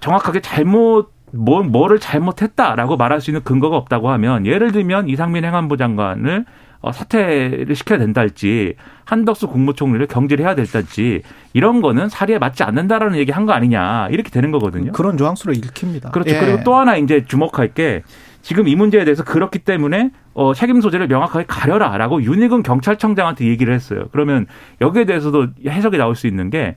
정확하게 0.00 0.40
잘못 0.40 1.15
뭐, 1.36 1.62
뭐를 1.62 1.98
잘못했다라고 1.98 2.96
말할 2.96 3.20
수 3.20 3.30
있는 3.30 3.42
근거가 3.42 3.76
없다고 3.76 4.10
하면 4.10 4.46
예를 4.46 4.72
들면 4.72 5.08
이상민 5.08 5.44
행안부 5.44 5.76
장관을 5.76 6.44
어, 6.80 6.92
사퇴를 6.92 7.74
시켜야 7.74 7.98
된다 7.98 8.20
할지 8.20 8.74
한덕수 9.06 9.48
국무총리를 9.48 10.06
경질해야 10.06 10.54
될지 10.54 11.22
이런 11.52 11.80
거는 11.80 12.08
사리에 12.08 12.38
맞지 12.38 12.62
않는다라는 12.64 13.18
얘기 13.18 13.32
한 13.32 13.46
거 13.46 13.52
아니냐 13.52 14.08
이렇게 14.10 14.30
되는 14.30 14.50
거거든요. 14.50 14.92
그런 14.92 15.16
조항수로 15.16 15.52
읽힙니다. 15.52 16.10
그렇죠. 16.10 16.34
예. 16.34 16.40
그리고 16.40 16.64
또 16.64 16.74
하나 16.76 16.96
이제 16.96 17.24
주목할 17.24 17.74
게 17.74 18.02
지금 18.42 18.68
이 18.68 18.76
문제에 18.76 19.04
대해서 19.04 19.24
그렇기 19.24 19.60
때문에 19.60 20.10
어, 20.34 20.52
책임 20.54 20.80
소재를 20.80 21.08
명확하게 21.08 21.46
가려라라고 21.48 22.22
윤희근 22.22 22.62
경찰청장한테 22.62 23.46
얘기를 23.46 23.72
했어요. 23.74 24.04
그러면 24.12 24.46
여기에 24.80 25.06
대해서도 25.06 25.48
해석이 25.66 25.96
나올 25.98 26.14
수 26.14 26.26
있는 26.26 26.50
게 26.50 26.76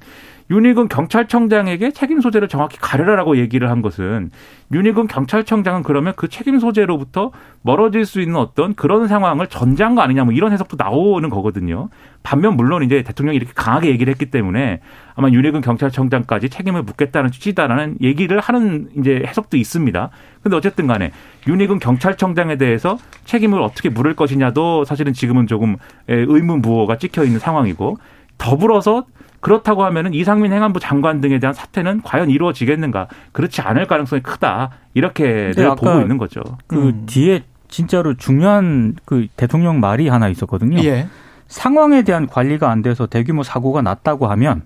윤희근 0.51 0.87
경찰청장에게 0.87 1.91
책임 1.91 2.21
소재를 2.21 2.47
정확히 2.47 2.79
가려라라고 2.79 3.37
얘기를 3.37 3.69
한 3.69 3.83
것은 3.83 4.31
윤희근 4.71 5.07
경찰청장은 5.07 5.83
그러면 5.83 6.13
그 6.15 6.27
책임 6.27 6.59
소재로부터 6.59 7.31
멀어질 7.61 8.05
수 8.05 8.19
있는 8.19 8.35
어떤 8.35 8.73
그런 8.73 9.07
상황을 9.07 9.47
전제한 9.47 9.93
거 9.93 10.01
아니냐 10.01 10.23
뭐 10.23 10.33
이런 10.33 10.51
해석도 10.51 10.75
나오는 10.79 11.29
거거든요. 11.29 11.89
반면 12.23 12.55
물론 12.55 12.83
이제 12.83 13.03
대통령이 13.03 13.37
이렇게 13.37 13.53
강하게 13.53 13.89
얘기를 13.89 14.11
했기 14.11 14.25
때문에 14.31 14.81
아마 15.15 15.29
윤희근 15.29 15.61
경찰청장까지 15.61 16.49
책임을 16.49 16.81
묻겠다는 16.81 17.31
취지다라는 17.31 17.97
얘기를 18.01 18.39
하는 18.39 18.89
이제 18.97 19.21
해석도 19.27 19.55
있습니다. 19.55 20.09
근데 20.41 20.57
어쨌든 20.57 20.87
간에 20.87 21.11
윤희근 21.47 21.77
경찰청장에 21.77 22.57
대해서 22.57 22.97
책임을 23.25 23.61
어떻게 23.61 23.89
물을 23.89 24.15
것이냐도 24.15 24.83
사실은 24.83 25.13
지금은 25.13 25.45
조금 25.45 25.75
의문 26.07 26.63
부호가 26.63 26.97
찍혀 26.97 27.23
있는 27.23 27.39
상황이고 27.39 27.97
더불어서 28.39 29.05
그렇다고 29.39 29.83
하면은 29.85 30.13
이상민 30.13 30.51
행안부 30.51 30.79
장관 30.79 31.21
등에 31.21 31.39
대한 31.39 31.53
사퇴는 31.53 32.01
과연 32.03 32.29
이루어지겠는가? 32.29 33.07
그렇지 33.31 33.61
않을 33.61 33.87
가능성이 33.87 34.21
크다. 34.21 34.71
이렇게 34.93 35.51
보고 35.77 36.01
있는 36.01 36.17
거죠. 36.17 36.41
그 36.67 36.89
음. 36.89 37.03
뒤에 37.05 37.43
진짜로 37.67 38.15
중요한 38.15 38.95
그 39.05 39.27
대통령 39.35 39.79
말이 39.79 40.07
하나 40.07 40.27
있었거든요. 40.27 40.83
예. 40.83 41.07
상황에 41.47 42.03
대한 42.03 42.27
관리가 42.27 42.69
안 42.69 42.81
돼서 42.81 43.07
대규모 43.07 43.43
사고가 43.43 43.81
났다고 43.81 44.27
하면 44.27 44.63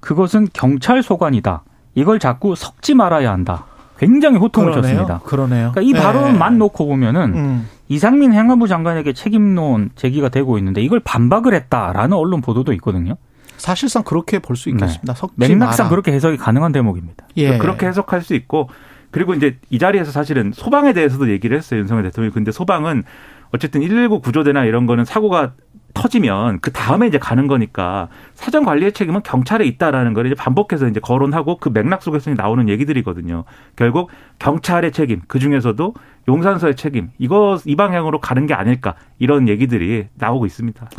그것은 0.00 0.48
경찰 0.52 1.02
소관이다. 1.02 1.62
이걸 1.94 2.18
자꾸 2.18 2.54
섞지 2.54 2.94
말아야 2.94 3.32
한다. 3.32 3.66
굉장히 3.98 4.38
호통을 4.38 4.72
그러네요. 4.72 4.92
쳤습니다. 4.92 5.20
그러네요. 5.24 5.72
그러니까 5.72 5.80
이 5.82 6.00
발언만 6.00 6.54
네. 6.54 6.58
놓고 6.58 6.86
보면은 6.86 7.34
음. 7.34 7.68
이상민 7.88 8.32
행안부 8.32 8.66
장관에게 8.68 9.12
책임론 9.12 9.90
제기가 9.94 10.28
되고 10.28 10.58
있는데 10.58 10.82
이걸 10.82 11.00
반박을 11.00 11.54
했다라는 11.54 12.16
언론 12.16 12.40
보도도 12.40 12.72
있거든요. 12.74 13.16
사실상 13.56 14.02
그렇게 14.02 14.38
볼 14.38 14.56
수 14.56 14.68
있겠습니다. 14.70 15.14
네. 15.14 15.48
맥락상 15.48 15.84
마라. 15.86 15.90
그렇게 15.90 16.12
해석이 16.12 16.36
가능한 16.36 16.72
대목입니다. 16.72 17.26
예. 17.36 17.58
그렇게 17.58 17.86
해석할 17.86 18.22
수 18.22 18.34
있고 18.34 18.68
그리고 19.10 19.34
이제 19.34 19.58
이 19.70 19.78
자리에서 19.78 20.10
사실은 20.10 20.52
소방에 20.52 20.92
대해서도 20.92 21.30
얘기를 21.30 21.56
했어요. 21.56 21.80
윤석열 21.80 22.04
대통령이. 22.04 22.32
근데 22.34 22.50
소방은 22.52 23.04
어쨌든 23.52 23.80
119 23.80 24.20
구조대나 24.20 24.64
이런 24.64 24.86
거는 24.86 25.04
사고가 25.04 25.52
터지면 25.94 26.60
그 26.60 26.72
다음에 26.72 27.06
이제 27.06 27.18
가는 27.18 27.46
거니까 27.46 28.08
사전 28.34 28.64
관리의 28.64 28.92
책임은 28.92 29.22
경찰에 29.22 29.64
있다라는 29.64 30.12
걸 30.12 30.26
이제 30.26 30.34
반복해서 30.34 30.88
이제 30.88 31.00
거론하고 31.00 31.58
그 31.58 31.70
맥락 31.70 32.02
속에서 32.02 32.30
나오는 32.34 32.68
얘기들이거든요. 32.68 33.44
결국 33.76 34.10
경찰의 34.38 34.92
책임, 34.92 35.22
그 35.26 35.38
중에서도 35.38 35.94
용산서의 36.28 36.76
책임, 36.76 37.10
이거 37.18 37.58
이 37.64 37.76
방향으로 37.76 38.20
가는 38.20 38.46
게 38.46 38.54
아닐까 38.54 38.94
이런 39.18 39.48
얘기들이 39.48 40.06
나오고 40.14 40.46
있습니다. 40.46 40.90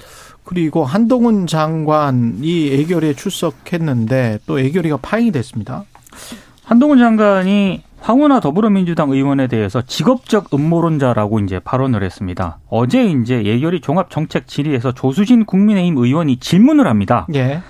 그리고 0.44 0.86
한동훈 0.86 1.48
장관이 1.48 2.72
애결에 2.74 3.14
출석했는데 3.14 4.40
또 4.46 4.60
애결이가 4.60 4.98
파행이 4.98 5.32
됐습니다. 5.32 5.84
한동훈 6.64 6.98
장관이 6.98 7.84
황운하 8.06 8.40
더불어민주당 8.40 9.10
의원에 9.10 9.48
대해서 9.48 9.82
직업적 9.82 10.54
음모론자라고 10.54 11.40
이제 11.40 11.58
발언을 11.58 12.04
했습니다. 12.04 12.60
어제 12.70 13.04
이제 13.04 13.44
예결위 13.44 13.82
종합정책 13.82 14.46
질의에서 14.46 14.92
조수진 14.92 15.44
국민의힘 15.44 15.98
의원이 15.98 16.38
질문을 16.38 16.86
합니다. 16.86 17.26
예. 17.34 17.62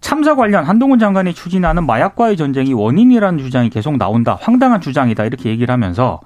참사 0.00 0.34
관련 0.34 0.64
한동훈 0.64 0.98
장관이 0.98 1.34
추진하는 1.34 1.86
마약과의 1.86 2.36
전쟁이 2.36 2.74
원인이라는 2.74 3.38
주장이 3.38 3.70
계속 3.70 3.96
나온다. 3.96 4.36
황당한 4.40 4.80
주장이다. 4.80 5.24
이렇게 5.24 5.50
얘기를 5.50 5.72
하면서 5.72 6.18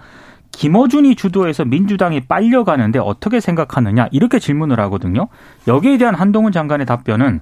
김어준이 0.53 1.15
주도해서 1.15 1.67
민주당이 1.67 2.21
빨려가는데 2.21 2.99
어떻게 2.99 3.41
생각하느냐 3.41 4.09
이렇게 4.11 4.39
질문을 4.39 4.81
하거든요. 4.81 5.29
여기에 5.69 5.99
대한 5.99 6.15
한동훈 6.15 6.51
장관의 6.51 6.87
답변은 6.87 7.41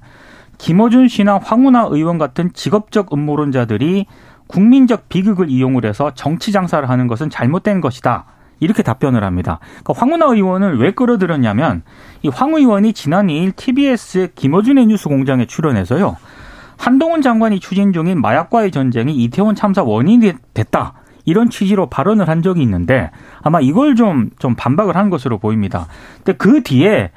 김어준 0.58 1.06
씨나 1.06 1.38
황운하 1.38 1.86
의원 1.92 2.18
같은 2.18 2.50
직업적 2.52 3.12
음모론자들이 3.12 4.06
국민적 4.48 5.08
비극을 5.08 5.48
이용을 5.50 5.84
해서 5.84 6.12
정치 6.14 6.50
장사를 6.52 6.88
하는 6.88 7.06
것은 7.06 7.30
잘못된 7.30 7.80
것이다. 7.80 8.24
이렇게 8.60 8.82
답변을 8.82 9.22
합니다. 9.22 9.60
그러니까 9.84 9.94
황운하 9.96 10.34
의원을 10.34 10.80
왜 10.80 10.90
끌어들였냐면 10.90 11.82
이 12.22 12.28
황 12.28 12.54
의원이 12.54 12.92
지난 12.92 13.28
2일 13.28 13.54
TBS 13.54 14.32
김어준의 14.34 14.86
뉴스 14.86 15.08
공장에 15.08 15.46
출연해서요. 15.46 16.16
한동훈 16.76 17.22
장관이 17.22 17.60
추진 17.60 17.92
중인 17.92 18.20
마약과의 18.20 18.70
전쟁이 18.72 19.14
이태원 19.16 19.54
참사 19.54 19.82
원인이 19.82 20.32
됐다. 20.54 20.94
이런 21.24 21.50
취지로 21.50 21.86
발언을 21.86 22.28
한 22.28 22.42
적이 22.42 22.62
있는데 22.62 23.10
아마 23.42 23.60
이걸 23.60 23.94
좀, 23.94 24.30
좀 24.38 24.54
반박을 24.54 24.96
한 24.96 25.10
것으로 25.10 25.38
보입니다. 25.38 25.86
근데 26.24 26.32
그 26.36 26.62
뒤에 26.62 27.10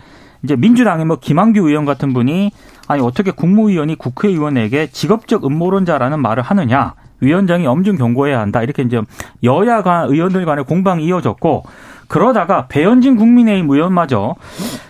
이제 0.44 0.56
민주당의 0.56 1.06
뭐 1.06 1.18
김한규 1.20 1.68
의원 1.68 1.86
같은 1.86 2.14
분이 2.14 2.52
아니 2.88 3.02
어떻게 3.02 3.32
국무위원이 3.32 3.96
국회의원에게 3.96 4.88
직업적 4.88 5.46
음모론자라는 5.46 6.20
말을 6.22 6.44
하느냐 6.44 6.94
위원장이 7.22 7.66
엄중 7.66 7.96
경고해야 7.96 8.40
한다 8.40 8.62
이렇게 8.62 8.84
이제 8.84 9.02
여야 9.44 9.82
간 9.82 10.10
의원들 10.10 10.46
간의 10.46 10.66
공방이 10.66 11.06
이어졌고 11.06 11.64
그러다가 12.08 12.68
배현진 12.68 13.16
국민의힘 13.16 13.70
의원마저 13.70 14.36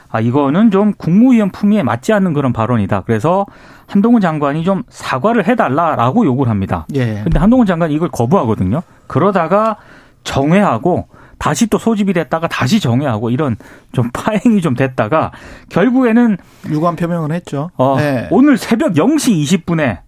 아 0.10 0.20
이거는 0.20 0.72
좀 0.72 0.94
국무위원 0.94 1.52
품위에 1.52 1.84
맞지 1.84 2.12
않는 2.14 2.34
그런 2.34 2.52
발언이다. 2.52 3.04
그래서 3.06 3.46
한동훈 3.88 4.22
장관이 4.22 4.64
좀 4.64 4.84
사과를 4.90 5.48
해달라라고 5.48 6.26
요구를 6.26 6.50
합니다. 6.50 6.86
예. 6.96 7.22
근데 7.24 7.40
한동훈 7.40 7.66
장관이 7.66 7.94
이걸 7.94 8.10
거부하거든요. 8.10 8.82
그러다가 9.08 9.78
정회하고 10.24 11.08
다시 11.38 11.68
또 11.68 11.78
소집이 11.78 12.14
됐다가 12.14 12.48
다시 12.48 12.80
정회하고 12.80 13.30
이런 13.30 13.56
좀 13.94 14.10
파행이 14.14 14.62
좀 14.62 14.76
됐다가 14.76 15.32
결국에는 15.70 16.38
유감 16.70 16.96
표명을 16.96 17.32
했죠. 17.32 17.72
어, 17.78 17.98
네. 17.98 18.28
오늘 18.32 18.58
새벽 18.58 18.94
0시 18.94 19.64
20분에 19.66 20.00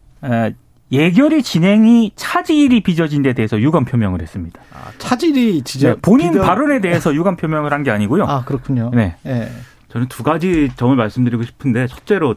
예결위 0.93 1.41
진행이 1.43 2.12
차질이 2.15 2.81
빚어진 2.81 3.23
데 3.23 3.33
대해서 3.33 3.59
유감 3.59 3.83
표명을 3.85 4.21
했습니다. 4.21 4.62
아, 4.71 4.91
차질이 5.00 5.63
지저 5.63 5.89
네, 5.89 5.95
본인 6.01 6.31
비벼... 6.33 6.43
발언에 6.45 6.79
대해서 6.81 7.13
유감 7.13 7.35
표명을 7.35 7.73
한 7.73 7.83
게 7.83 7.91
아니고요. 7.91 8.23
아 8.25 8.45
그렇군요. 8.45 8.91
네. 8.93 9.15
네. 9.23 9.50
저는 9.89 10.07
두 10.07 10.23
가지 10.23 10.69
점을 10.77 10.95
말씀드리고 10.95 11.43
싶은데 11.43 11.88
첫째로 11.88 12.35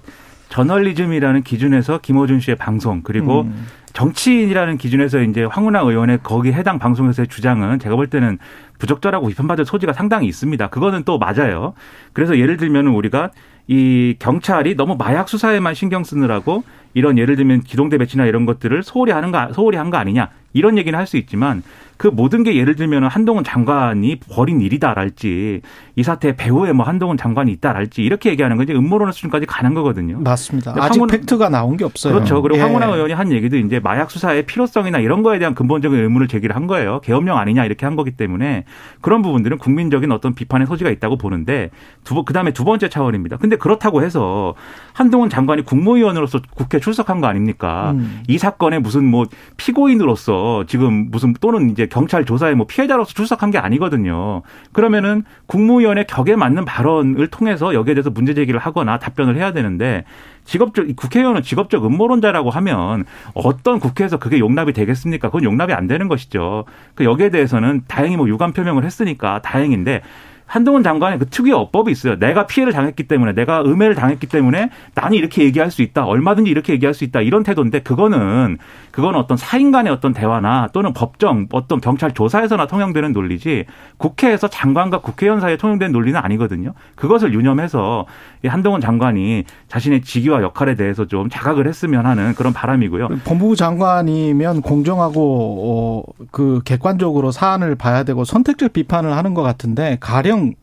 저널리즘이라는 0.48 1.42
기준에서 1.42 1.98
김어준 1.98 2.40
씨의 2.40 2.56
방송 2.56 3.02
그리고 3.02 3.42
음. 3.42 3.66
정치인이라는 3.92 4.76
기준에서 4.78 5.20
이제 5.22 5.44
황운하 5.44 5.80
의원의 5.80 6.20
거기 6.22 6.52
해당 6.52 6.78
방송에서의 6.78 7.28
주장은 7.28 7.78
제가 7.78 7.96
볼 7.96 8.08
때는 8.08 8.38
부적절하고 8.78 9.28
비판받을 9.28 9.64
소지가 9.64 9.92
상당히 9.92 10.26
있습니다. 10.28 10.68
그거는 10.68 11.04
또 11.04 11.18
맞아요. 11.18 11.74
그래서 12.12 12.38
예를 12.38 12.56
들면 12.56 12.88
우리가 12.88 13.30
이 13.68 14.14
경찰이 14.18 14.76
너무 14.76 14.96
마약 14.96 15.28
수사에만 15.28 15.74
신경 15.74 16.04
쓰느라고 16.04 16.62
이런 16.94 17.18
예를 17.18 17.36
들면 17.36 17.62
기동대 17.62 17.98
배치나 17.98 18.24
이런 18.26 18.46
것들을 18.46 18.82
소홀히 18.82 19.12
하는 19.12 19.30
거 19.32 19.52
소홀히 19.52 19.76
한 19.76 19.90
거 19.90 19.96
아니냐. 19.98 20.30
이런 20.52 20.78
얘기는 20.78 20.96
할 20.98 21.06
수 21.06 21.16
있지만 21.18 21.62
그 21.96 22.08
모든 22.08 22.42
게 22.42 22.56
예를 22.56 22.76
들면 22.76 23.04
한동훈 23.04 23.42
장관이 23.44 24.16
벌인 24.16 24.60
일이다랄지 24.60 25.62
이 25.96 26.02
사태 26.02 26.36
배후에 26.36 26.72
뭐 26.72 26.84
한동훈 26.84 27.16
장관이 27.16 27.50
있다랄지 27.52 28.02
이렇게 28.02 28.30
얘기하는 28.30 28.56
건 28.56 28.64
이제 28.64 28.74
음모론 28.74 29.12
수준까지 29.12 29.46
가는 29.46 29.72
거거든요. 29.72 30.18
맞습니다. 30.20 30.74
아직 30.76 30.98
황운, 30.98 31.08
팩트가 31.08 31.48
나온 31.48 31.76
게 31.76 31.84
없어요. 31.84 32.12
그렇죠. 32.12 32.42
그리고 32.42 32.58
예. 32.58 32.62
황운하 32.62 32.86
의원이 32.88 33.14
한 33.14 33.32
얘기도 33.32 33.56
이제 33.56 33.80
마약 33.80 34.10
수사의 34.10 34.44
필요성이나 34.44 34.98
이런 34.98 35.22
거에 35.22 35.38
대한 35.38 35.54
근본적인 35.54 35.98
의문을 35.98 36.28
제기를 36.28 36.54
한 36.54 36.66
거예요. 36.66 37.00
계엄령 37.00 37.38
아니냐 37.38 37.64
이렇게 37.64 37.86
한 37.86 37.96
거기 37.96 38.10
때문에 38.10 38.64
그런 39.00 39.22
부분들은 39.22 39.56
국민적인 39.56 40.12
어떤 40.12 40.34
비판의 40.34 40.66
소지가 40.66 40.90
있다고 40.90 41.16
보는데 41.16 41.70
두 42.04 42.22
그다음에 42.24 42.52
두 42.52 42.64
번째 42.64 42.90
차원입니다. 42.90 43.38
근데 43.38 43.56
그렇다고 43.56 44.02
해서 44.02 44.54
한동훈 44.92 45.30
장관이 45.30 45.64
국무위원으로서 45.64 46.40
국회 46.54 46.78
출석한 46.78 47.22
거 47.22 47.26
아닙니까? 47.26 47.92
음. 47.92 48.22
이 48.28 48.36
사건에 48.36 48.78
무슨 48.78 49.04
뭐 49.04 49.24
피고인으로서 49.56 50.64
지금 50.66 51.10
무슨 51.10 51.32
또는 51.40 51.70
이제 51.70 51.85
경찰 51.88 52.24
조사에 52.24 52.54
뭐 52.54 52.66
피해자로서 52.66 53.12
출석한 53.12 53.50
게 53.50 53.58
아니거든요. 53.58 54.42
그러면은 54.72 55.24
국무위원의 55.46 56.06
격에 56.06 56.36
맞는 56.36 56.64
발언을 56.64 57.28
통해서 57.28 57.74
여기에 57.74 57.94
대해서 57.94 58.10
문제 58.10 58.34
제기를 58.34 58.60
하거나 58.60 58.98
답변을 58.98 59.36
해야 59.36 59.52
되는데 59.52 60.04
직업적 60.44 60.86
국회의원은 60.96 61.42
직업적 61.42 61.84
음모론자라고 61.84 62.50
하면 62.50 63.04
어떤 63.34 63.80
국회에서 63.80 64.18
그게 64.18 64.38
용납이 64.38 64.72
되겠습니까? 64.72 65.28
그건 65.28 65.44
용납이 65.44 65.72
안 65.72 65.86
되는 65.86 66.08
것이죠. 66.08 66.64
그 66.94 67.04
여기에 67.04 67.30
대해서는 67.30 67.82
다행히 67.88 68.16
뭐 68.16 68.28
유감 68.28 68.52
표명을 68.52 68.84
했으니까 68.84 69.40
다행인데 69.42 70.02
한동훈 70.46 70.82
장관의 70.82 71.18
그 71.18 71.26
특유의 71.28 71.52
어법이 71.54 71.90
있어요. 71.90 72.18
내가 72.18 72.46
피해를 72.46 72.72
당했기 72.72 73.04
때문에, 73.08 73.32
내가 73.32 73.62
음해를 73.62 73.94
당했기 73.94 74.26
때문에 74.26 74.70
나는 74.94 75.16
이렇게 75.16 75.42
얘기할 75.44 75.70
수 75.70 75.82
있다. 75.82 76.04
얼마든지 76.04 76.50
이렇게 76.50 76.72
얘기할 76.72 76.94
수 76.94 77.04
있다. 77.04 77.20
이런 77.20 77.42
태도인데 77.42 77.80
그거는 77.80 78.58
그거는 78.92 79.18
어떤 79.18 79.36
사인 79.36 79.72
간의 79.72 79.92
어떤 79.92 80.14
대화나 80.14 80.68
또는 80.72 80.92
법정 80.94 81.48
어떤 81.52 81.80
경찰 81.80 82.12
조사에서나 82.12 82.66
통용되는 82.66 83.12
논리지 83.12 83.66
국회에서 83.98 84.48
장관과 84.48 85.00
국회의원 85.00 85.40
사이에 85.40 85.56
통용되는 85.56 85.92
논리는 85.92 86.18
아니거든요. 86.18 86.72
그것을 86.94 87.34
유념해서 87.34 88.06
한동훈 88.46 88.80
장관이 88.80 89.44
자신의 89.68 90.02
직위와 90.02 90.42
역할에 90.42 90.76
대해서 90.76 91.06
좀 91.06 91.28
자각을 91.28 91.66
했으면 91.66 92.06
하는 92.06 92.34
그런 92.34 92.52
바람이고요. 92.52 93.08
법무부 93.24 93.56
장관이면 93.56 94.62
공정하고 94.62 96.04
어, 96.08 96.24
그 96.30 96.60
객관적으로 96.64 97.32
사안을 97.32 97.74
봐야 97.74 98.04
되고 98.04 98.24
선택적 98.24 98.72
비판을 98.72 99.16
하는 99.16 99.34
것 99.34 99.42
같은데 99.42 99.98
가령 100.00 100.35
가령 100.36 100.54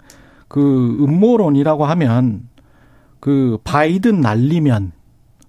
그 0.47 0.97
음모론이라고 1.01 1.85
하면 1.85 2.47
그 3.19 3.57
바이든 3.63 4.21
날리면 4.21 4.91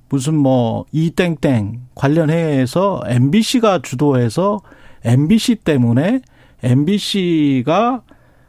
무슨 0.09 0.37
뭐 0.37 0.87
이땡땡 0.93 1.81
관련해서 1.95 3.03
MBC가 3.07 3.81
주도해서 3.83 4.61
MBC 5.05 5.57
때문에 5.57 6.21
MBC가 6.63 8.03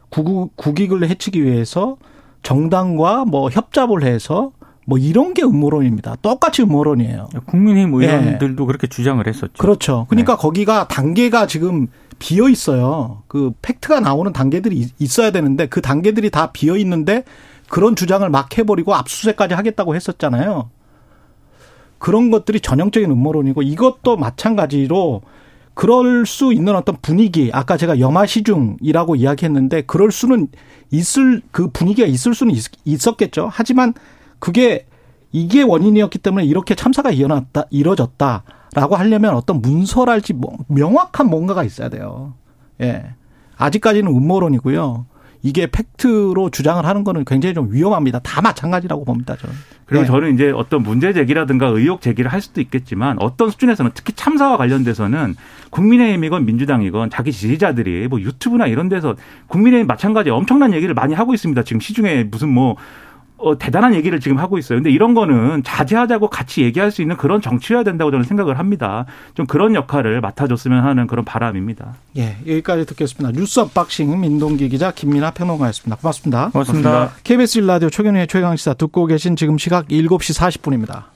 국익, 0.08 0.56
국익을 0.56 1.08
해치기 1.08 1.42
위해서 1.44 1.96
정당과 2.42 3.24
뭐 3.26 3.50
협잡을 3.50 4.04
해서 4.04 4.52
뭐 4.86 4.98
이런 4.98 5.34
게 5.34 5.42
음모론입니다. 5.42 6.16
똑같이 6.22 6.62
음모론이에요. 6.62 7.28
국민의힘 7.46 7.92
의원들도 7.92 8.62
네. 8.62 8.66
그렇게 8.66 8.86
주장을 8.86 9.26
했었죠. 9.26 9.54
그렇죠. 9.58 10.06
그러니까 10.08 10.36
네. 10.36 10.40
거기가 10.40 10.86
단계가 10.86 11.48
지금 11.48 11.88
비어 12.18 12.48
있어요. 12.48 13.22
그 13.28 13.52
팩트가 13.62 14.00
나오는 14.00 14.32
단계들이 14.32 14.88
있어야 14.98 15.30
되는데 15.30 15.66
그 15.66 15.80
단계들이 15.80 16.30
다 16.30 16.52
비어 16.52 16.76
있는데 16.76 17.24
그런 17.68 17.96
주장을 17.96 18.28
막 18.30 18.56
해버리고 18.56 18.94
압수수색까지 18.94 19.54
하겠다고 19.54 19.94
했었잖아요. 19.94 20.70
그런 21.98 22.30
것들이 22.30 22.60
전형적인 22.60 23.10
음모론이고 23.10 23.62
이것도 23.62 24.16
마찬가지로 24.16 25.22
그럴 25.74 26.24
수 26.24 26.52
있는 26.54 26.74
어떤 26.74 26.96
분위기 27.02 27.50
아까 27.52 27.76
제가 27.76 28.00
염화시중이라고 28.00 29.16
이야기했는데 29.16 29.82
그럴 29.82 30.10
수는 30.10 30.48
있을 30.90 31.42
그 31.50 31.68
분위기가 31.68 32.06
있을 32.08 32.34
수는 32.34 32.54
있, 32.84 33.06
었겠죠 33.06 33.50
하지만 33.52 33.92
그게 34.38 34.86
이게 35.32 35.62
원인이었기 35.62 36.18
때문에 36.20 36.46
이렇게 36.46 36.74
참사가 36.74 37.10
일어났다 37.10 37.64
이뤄졌다 37.70 38.44
라고 38.74 38.96
하려면 38.96 39.34
어떤 39.34 39.60
문서랄지 39.62 40.34
뭐 40.34 40.56
명확한 40.68 41.28
뭔가가 41.28 41.64
있어야 41.64 41.88
돼요. 41.88 42.34
예. 42.80 43.14
아직까지는 43.56 44.10
음모론이고요. 44.10 45.06
이게 45.42 45.68
팩트로 45.70 46.50
주장을 46.50 46.84
하는 46.84 47.04
거는 47.04 47.24
굉장히 47.24 47.54
좀 47.54 47.72
위험합니다. 47.72 48.18
다 48.18 48.42
마찬가지라고 48.42 49.04
봅니다, 49.04 49.36
저는. 49.36 49.54
그리고 49.84 50.02
네. 50.02 50.06
저는 50.08 50.34
이제 50.34 50.50
어떤 50.50 50.82
문제 50.82 51.12
제기라든가 51.12 51.68
의혹 51.68 52.00
제기를 52.00 52.32
할 52.32 52.40
수도 52.40 52.60
있겠지만 52.60 53.16
어떤 53.20 53.50
수준에서는 53.50 53.92
특히 53.94 54.12
참사와 54.14 54.56
관련돼서는 54.56 55.36
국민의힘이건 55.70 56.44
민주당이건 56.44 57.10
자기 57.10 57.30
지지자들이 57.30 58.08
뭐 58.08 58.20
유튜브나 58.20 58.66
이런 58.66 58.88
데서 58.88 59.14
국민의힘 59.46 59.86
마찬가지 59.86 60.30
엄청난 60.30 60.74
얘기를 60.74 60.94
많이 60.94 61.14
하고 61.14 61.32
있습니다. 61.32 61.62
지금 61.62 61.78
시중에 61.78 62.24
무슨 62.24 62.48
뭐 62.48 62.76
어, 63.38 63.58
대단한 63.58 63.94
얘기를 63.94 64.18
지금 64.20 64.38
하고 64.38 64.58
있어요. 64.58 64.78
근데 64.78 64.90
이런 64.90 65.14
거는 65.14 65.62
자제하자고 65.62 66.28
같이 66.28 66.62
얘기할 66.62 66.90
수 66.90 67.02
있는 67.02 67.16
그런 67.16 67.40
정치여야 67.40 67.82
된다고 67.82 68.10
저는 68.10 68.24
생각을 68.24 68.58
합니다. 68.58 69.04
좀 69.34 69.46
그런 69.46 69.74
역할을 69.74 70.20
맡아줬으면 70.20 70.84
하는 70.84 71.06
그런 71.06 71.24
바람입니다. 71.24 71.94
예, 72.16 72.36
여기까지 72.46 72.86
듣겠습니다. 72.86 73.38
뉴스 73.38 73.60
언박싱 73.60 74.18
민동기 74.20 74.68
기자 74.68 74.90
김민아 74.90 75.32
평론가였습니다. 75.32 75.96
고맙습니다. 75.96 76.50
고맙습니다. 76.50 76.90
고맙습니다. 76.90 77.22
KBS 77.24 77.60
1라디오 77.60 77.92
최경영의 77.92 78.26
최강시사 78.28 78.74
듣고 78.74 79.06
계신 79.06 79.36
지금 79.36 79.58
시각 79.58 79.88
7시 79.88 80.38
40분입니다. 80.38 81.15